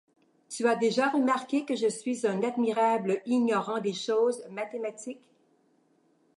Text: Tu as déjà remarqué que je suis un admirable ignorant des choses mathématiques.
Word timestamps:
Tu 0.49 0.65
as 0.67 0.75
déjà 0.75 1.09
remarqué 1.09 1.63
que 1.63 1.75
je 1.75 1.87
suis 1.87 2.25
un 2.25 2.41
admirable 2.41 3.21
ignorant 3.27 3.79
des 3.79 3.93
choses 3.93 4.43
mathématiques. 4.49 5.21